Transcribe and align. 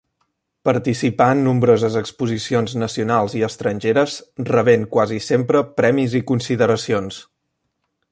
Participà 0.67 1.25
en 1.33 1.41
nombroses 1.47 1.97
exposicions 1.99 2.73
nacionals 2.83 3.35
i 3.41 3.45
estrangeres, 3.49 4.15
rebent 4.53 4.87
quasi 4.97 5.21
sempre 5.27 5.63
premis 5.83 6.17
i 6.21 6.27
consideracions. 6.33 7.21